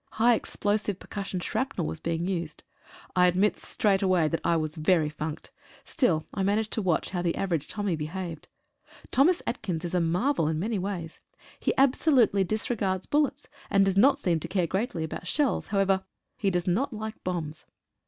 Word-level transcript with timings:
High 0.13 0.33
explosive 0.33 0.97
percussion 0.97 1.39
shrapnel 1.41 1.85
was 1.85 1.99
being 1.99 2.25
used. 2.25 2.63
I 3.15 3.27
admit 3.27 3.55
straight 3.55 4.01
away 4.01 4.27
that 4.29 4.41
I 4.43 4.55
was 4.55 4.73
very 4.75 5.09
funked, 5.09 5.51
still 5.85 6.25
I 6.33 6.41
managed 6.41 6.71
to 6.73 6.81
watch 6.81 7.11
how 7.11 7.21
the 7.21 7.35
average 7.35 7.67
Tommy 7.67 7.95
behaved. 7.95 8.47
Thomas 9.11 9.43
Atkins 9.45 9.85
is 9.85 9.93
a 9.93 10.01
marvel 10.01 10.47
in 10.47 10.57
many 10.57 10.79
ways. 10.79 11.19
He 11.59 11.71
absolutely 11.77 12.43
disregards 12.43 13.05
bul 13.05 13.25
lets, 13.25 13.45
and 13.69 13.85
does 13.85 13.95
not 13.95 14.17
seem 14.17 14.39
to 14.39 14.47
care 14.47 14.65
greatly 14.65 15.03
about 15.03 15.27
shells. 15.27 15.67
However, 15.67 16.03
he 16.35 16.49
does 16.49 16.65
not 16.65 16.91
like 16.91 17.23
bombs. 17.23 17.65